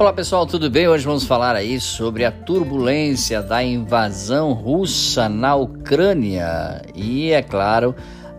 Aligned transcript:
Olá 0.00 0.14
pessoal, 0.14 0.46
tudo 0.46 0.70
bem? 0.70 0.88
Hoje 0.88 1.04
vamos 1.04 1.24
falar 1.24 1.54
aí 1.54 1.78
sobre 1.78 2.24
a 2.24 2.32
turbulência 2.32 3.42
da 3.42 3.62
invasão 3.62 4.54
russa 4.54 5.28
na 5.28 5.54
Ucrânia 5.54 6.80
e, 6.94 7.30
é 7.32 7.42
claro, 7.42 7.94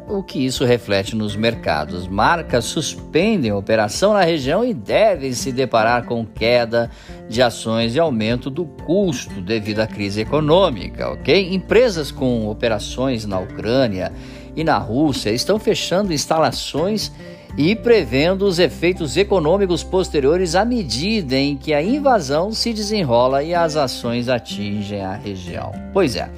o 0.08 0.24
que 0.24 0.44
isso 0.44 0.66
reflete 0.66 1.16
nos 1.16 1.36
mercados. 1.36 2.08
Marcas 2.08 2.66
suspendem 2.66 3.52
operação 3.52 4.12
na 4.12 4.24
região 4.24 4.66
e 4.66 4.74
devem 4.74 5.34
se 5.34 5.52
deparar 5.52 6.06
com 6.06 6.26
queda 6.26 6.90
de 7.30 7.44
ações 7.44 7.94
e 7.94 8.00
aumento 8.00 8.50
do 8.50 8.66
custo 8.66 9.40
devido 9.40 9.82
à 9.82 9.88
crise 9.88 10.22
econômica, 10.22 11.12
ok? 11.12 11.54
Empresas 11.54 12.10
com 12.10 12.50
operações 12.50 13.24
na 13.24 13.40
Ucrânia 13.40 14.12
e 14.56 14.64
na 14.64 14.80
Rússia 14.80 15.30
estão 15.30 15.60
fechando 15.60 16.12
instalações 16.12 17.12
e 17.58 17.76
prevendo 17.76 18.46
os 18.46 18.60
efeitos 18.60 19.18
econômicos 19.18 19.84
posteriores 19.84 20.56
à 20.56 20.64
medida 20.64 21.36
em 21.36 21.58
que 21.58 21.74
a 21.74 21.82
invasão 21.82 22.52
se 22.52 22.74
desenrola 22.74 23.44
e 23.44 23.54
as 23.54 23.76
ações 23.76 24.30
atingem 24.30 25.02
a 25.02 25.14
região. 25.14 25.72
Pois 25.94 26.16
é. 26.16 26.30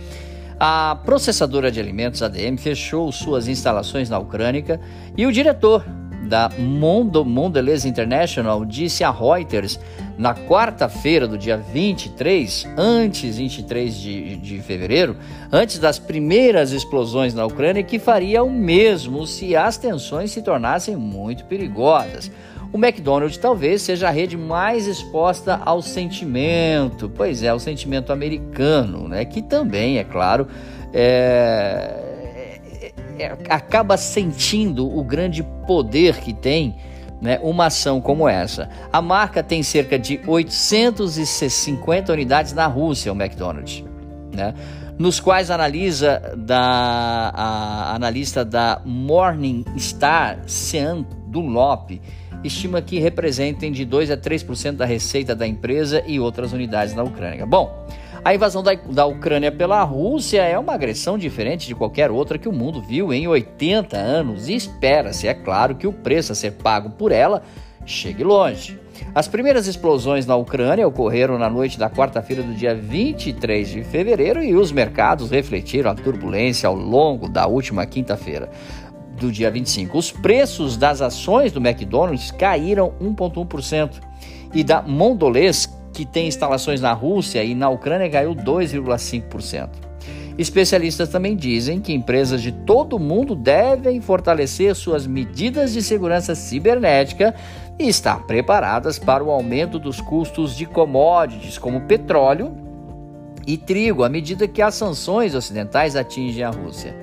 A 0.60 0.98
processadora 1.04 1.72
de 1.72 1.80
alimentos 1.80 2.22
ADM 2.22 2.58
fechou 2.58 3.12
suas 3.12 3.48
instalações 3.48 4.10
na 4.10 4.18
Ucrânia 4.18 4.80
e 5.18 5.26
o 5.26 5.32
diretor 5.32 5.84
da 6.28 6.50
Mondo 6.58 7.26
Mondelez 7.26 7.86
International 7.86 8.64
disse 8.64 9.04
a 9.04 9.12
Reuters 9.12 9.80
na 10.18 10.34
quarta-feira 10.34 11.28
do 11.28 11.38
dia 11.38 11.58
23, 11.58 12.68
antes 12.78 13.38
23 13.38 13.96
de, 13.96 14.36
de 14.38 14.60
fevereiro, 14.60 15.16
antes 15.52 15.80
das 15.80 15.98
primeiras 15.98 16.72
explosões 16.72 17.34
na 17.34 17.46
Ucrânia, 17.46 17.84
que 17.84 17.98
faria 17.98 18.44
o 18.44 18.52
mesmo 18.52 19.26
se 19.26 19.56
as 19.56 19.78
tensões 19.78 20.32
se 20.32 20.42
tornassem 20.42 20.96
muito 20.96 21.46
perigosas. 21.46 22.32
O 22.72 22.78
McDonald's 22.78 23.38
talvez 23.38 23.84
seja 23.84 24.08
a 24.08 24.12
rede 24.12 24.36
mais 24.36 24.88
exposta 24.88 25.62
ao 25.64 25.82
sentimento, 25.82 27.08
pois 27.08 27.44
é, 27.44 27.54
o 27.54 27.60
sentimento 27.60 28.12
americano, 28.12 29.08
né? 29.08 29.24
Que 29.26 29.44
também, 29.44 30.00
é 30.00 30.04
claro, 30.04 30.48
é, 30.92 32.04
é, 33.20 33.38
acaba 33.48 33.96
sentindo 33.96 34.88
o 34.88 35.04
grande 35.04 35.44
poder 35.68 36.18
que 36.18 36.34
tem 36.34 36.76
né, 37.24 37.40
uma 37.42 37.68
ação 37.68 38.02
como 38.02 38.28
essa. 38.28 38.70
A 38.92 39.02
marca 39.02 39.42
tem 39.42 39.64
cerca 39.64 39.98
de 39.98 40.20
850 40.28 42.12
unidades 42.12 42.52
na 42.52 42.68
Rússia, 42.68 43.14
o 43.14 43.16
McDonald's, 43.16 43.82
né, 44.36 44.54
nos 45.00 45.22
quais 45.22 45.50
analisa 45.50 46.36
da, 46.38 47.32
a 47.34 47.96
analista 47.96 48.44
da 48.44 48.82
Morningstar, 48.84 50.40
Sean 50.46 51.06
Dunlop, 51.28 52.02
estima 52.44 52.82
que 52.82 53.00
representem 53.00 53.72
de 53.72 53.86
2 53.86 54.12
a 54.12 54.18
3% 54.18 54.74
da 54.74 54.86
receita 54.86 55.34
da 55.34 55.48
empresa 55.48 56.04
e 56.06 56.20
outras 56.20 56.52
unidades 56.52 56.94
na 56.94 57.04
Ucrânia. 57.04 57.46
Bom, 57.46 57.88
a 58.24 58.34
invasão 58.34 58.64
da, 58.64 58.74
da 58.74 59.06
Ucrânia 59.06 59.52
pela 59.52 59.84
Rússia 59.84 60.42
é 60.44 60.58
uma 60.58 60.74
agressão 60.74 61.18
diferente 61.18 61.68
de 61.68 61.76
qualquer 61.76 62.10
outra 62.10 62.38
que 62.38 62.48
o 62.48 62.54
mundo 62.54 62.82
viu 62.82 63.14
em 63.14 63.28
80 63.28 63.98
anos 63.98 64.48
e 64.48 64.56
espera-se, 64.56 65.28
é 65.28 65.34
claro, 65.34 65.76
que 65.76 65.86
o 65.86 65.92
preço 65.92 66.32
a 66.32 66.36
ser 66.36 66.52
pago 66.52 66.92
por 66.92 67.12
ela 67.12 67.44
chegue 67.86 68.24
longe. 68.24 68.80
As 69.14 69.28
primeiras 69.28 69.68
explosões 69.68 70.26
na 70.26 70.38
Ucrânia 70.38 70.88
ocorreram 70.88 71.38
na 71.38 71.50
noite 71.50 71.78
da 71.78 71.90
quarta-feira 71.90 72.42
do 72.42 72.54
dia 72.54 72.74
23 72.74 73.68
de 73.68 73.84
fevereiro 73.84 74.42
e 74.42 74.56
os 74.56 74.72
mercados 74.72 75.30
refletiram 75.30 75.92
a 75.92 75.96
turbulência 75.96 76.70
ao 76.70 76.76
longo 76.76 77.28
da 77.28 77.46
última 77.46 77.86
quinta-feira 77.86 78.50
do 79.20 79.32
dia 79.32 79.52
25. 79.52 79.98
Os 79.98 80.12
preços 80.12 80.78
das 80.78 81.02
ações 81.02 81.52
do 81.52 81.60
McDonald's 81.60 82.32
caíram 82.32 82.94
1,1% 83.02 84.00
e 84.54 84.64
da 84.64 84.82
Mondelez 84.82 85.68
que 85.94 86.06
tem 86.06 86.28
instalações 86.28 86.82
na 86.82 86.92
Rússia 86.92 87.44
e 87.44 87.54
na 87.54 87.70
Ucrânia, 87.70 88.10
caiu 88.10 88.36
2,5%. 88.36 89.70
Especialistas 90.38 91.10
também 91.10 91.36
dizem 91.36 91.80
que 91.80 91.94
empresas 91.94 92.42
de 92.42 92.52
todo 92.52 92.96
o 92.96 93.00
mundo 93.00 93.36
devem 93.36 94.02
fortalecer 94.02 94.74
suas 94.74 95.06
medidas 95.06 95.74
de 95.74 95.82
segurança 95.82 96.34
cibernética 96.34 97.36
e 97.78 97.88
estar 97.88 98.26
preparadas 98.26 98.98
para 98.98 99.24
o 99.24 99.30
aumento 99.30 99.78
dos 99.78 100.02
custos 100.02 100.56
de 100.56 100.66
commodities 100.66 101.58
como 101.58 101.82
petróleo 101.82 102.58
e 103.46 103.58
trigo 103.58 104.04
à 104.04 104.10
medida 104.10 104.48
que 104.48 104.62
as 104.62 104.74
sanções 104.74 105.36
ocidentais 105.36 105.96
atingem 105.96 106.44
a 106.44 106.50
Rússia. 106.50 106.96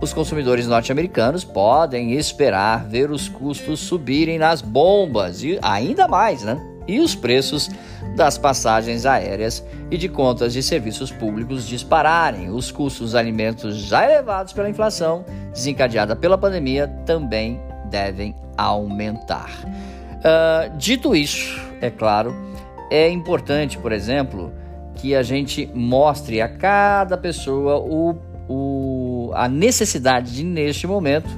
Os 0.00 0.12
consumidores 0.12 0.66
norte-americanos 0.66 1.44
podem 1.44 2.12
esperar 2.12 2.86
ver 2.86 3.10
os 3.10 3.28
custos 3.28 3.80
subirem 3.80 4.38
nas 4.38 4.62
bombas 4.62 5.42
e 5.42 5.58
ainda 5.60 6.06
mais, 6.06 6.42
né? 6.42 6.77
E 6.88 6.98
os 6.98 7.14
preços 7.14 7.70
das 8.16 8.38
passagens 8.38 9.04
aéreas 9.04 9.64
e 9.90 9.98
de 9.98 10.08
contas 10.08 10.54
de 10.54 10.62
serviços 10.62 11.12
públicos 11.12 11.68
dispararem. 11.68 12.50
Os 12.50 12.72
custos 12.72 13.08
dos 13.08 13.14
alimentos 13.14 13.76
já 13.76 14.04
elevados 14.04 14.54
pela 14.54 14.70
inflação 14.70 15.24
desencadeada 15.52 16.16
pela 16.16 16.38
pandemia 16.38 16.88
também 17.04 17.60
devem 17.90 18.34
aumentar. 18.56 19.50
Uh, 20.18 20.76
dito 20.76 21.14
isso, 21.14 21.60
é 21.80 21.90
claro, 21.90 22.34
é 22.90 23.08
importante, 23.08 23.78
por 23.78 23.92
exemplo, 23.92 24.52
que 24.94 25.14
a 25.14 25.22
gente 25.22 25.70
mostre 25.74 26.40
a 26.40 26.48
cada 26.48 27.16
pessoa 27.16 27.78
o, 27.78 28.16
o, 28.48 29.30
a 29.34 29.48
necessidade 29.48 30.34
de, 30.34 30.44
neste 30.44 30.86
momento, 30.86 31.28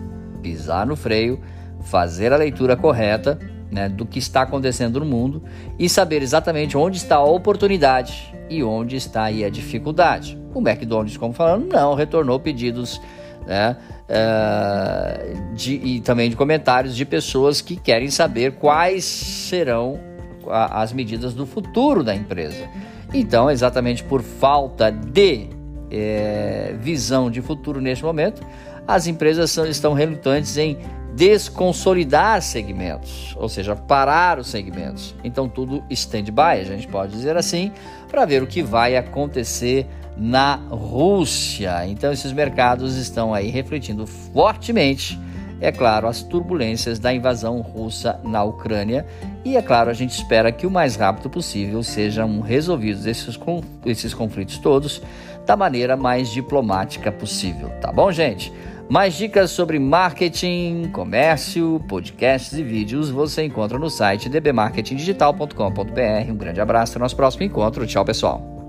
pisar 0.43 0.87
no 0.87 0.97
freio, 0.97 1.41
fazer 1.83 2.33
a 2.33 2.37
leitura 2.37 2.77
correta 2.77 3.39
né, 3.71 3.89
do 3.89 4.05
que 4.05 4.19
está 4.19 4.43
acontecendo 4.43 5.01
no 5.01 5.07
mundo 5.07 5.43
e 5.79 5.89
saber 5.89 6.23
exatamente 6.23 6.77
onde 6.77 6.97
está 6.97 7.17
a 7.17 7.25
oportunidade 7.25 8.35
e 8.49 8.63
onde 8.63 8.97
está 8.97 9.25
aí 9.25 9.45
a 9.45 9.51
dificuldade. 9.51 10.39
O 10.53 10.59
McDonald's, 10.59 11.17
como 11.17 11.33
falando, 11.33 11.67
não 11.67 11.95
retornou 11.95 12.41
pedidos 12.41 13.01
né, 13.47 13.77
uh, 14.09 15.55
de, 15.55 15.75
e 15.75 16.01
também 16.01 16.29
de 16.29 16.37
comentários 16.37 16.97
de 16.97 17.05
pessoas 17.05 17.61
que 17.61 17.77
querem 17.77 18.11
saber 18.11 18.53
quais 18.53 19.05
serão 19.05 20.01
a, 20.49 20.83
as 20.83 20.93
medidas 20.93 21.33
do 21.33 21.47
futuro 21.47 22.03
da 22.03 22.15
empresa. 22.15 22.69
Então, 23.13 23.51
exatamente 23.51 24.05
por 24.05 24.23
falta 24.23 24.91
de 24.91 25.49
é, 25.91 26.75
visão 26.81 27.31
de 27.31 27.41
futuro 27.41 27.81
neste 27.81 28.05
momento, 28.05 28.43
as 28.87 29.07
empresas 29.07 29.51
são, 29.51 29.67
estão 29.67 29.93
relutantes 29.93 30.57
em 30.57 30.79
desconsolidar 31.15 32.41
segmentos, 32.43 33.35
ou 33.39 33.49
seja, 33.49 33.75
parar 33.75 34.39
os 34.39 34.49
segmentos. 34.49 35.15
Então 35.25 35.49
tudo 35.49 35.83
stand-by, 35.91 36.61
a 36.61 36.65
gente 36.65 36.87
pode 36.89 37.13
dizer 37.13 37.37
assim, 37.37 37.73
para 38.09 38.25
ver 38.25 38.43
o 38.43 38.47
que 38.47 38.63
vai 38.63 38.97
acontecer 38.97 39.87
na 40.17 40.55
Rússia. 40.55 41.87
Então 41.87 42.13
esses 42.13 42.33
mercados 42.33 42.97
estão 42.97 43.35
aí 43.35 43.49
refletindo 43.49 44.07
fortemente, 44.07 45.19
é 45.61 45.71
claro, 45.71 46.09
as 46.09 46.23
turbulências 46.23 46.99
da 46.99 47.13
invasão 47.13 47.61
russa 47.61 48.19
na 48.25 48.43
Ucrânia. 48.43 49.05
E 49.45 49.57
é 49.57 49.63
claro, 49.63 49.91
a 49.91 49.93
gente 49.93 50.13
espera 50.13 50.51
que 50.51 50.67
o 50.67 50.71
mais 50.71 50.97
rápido 50.97 51.29
possível 51.29 51.83
sejam 51.83 52.41
resolvidos 52.41 53.05
esses, 53.05 53.39
esses 53.85 54.15
conflitos 54.15 54.59
todos 54.59 55.03
da 55.47 55.57
maneira 55.57 55.97
mais 55.97 56.31
diplomática 56.31 57.11
possível, 57.11 57.71
tá 57.81 57.91
bom, 57.91 58.11
gente? 58.13 58.53
Mais 58.91 59.15
dicas 59.15 59.53
sobre 59.53 59.79
marketing, 59.79 60.91
comércio, 60.93 61.81
podcasts 61.89 62.59
e 62.59 62.63
vídeos 62.65 63.09
você 63.09 63.45
encontra 63.45 63.79
no 63.79 63.89
site 63.89 64.29
dbmarketingdigital.com.br. 64.29 66.29
Um 66.29 66.37
grande 66.37 66.61
abraço, 66.61 66.95
até 66.95 66.99
nosso 66.99 67.15
próximo 67.15 67.45
encontro. 67.45 67.87
Tchau, 67.87 68.05
pessoal. 68.05 68.60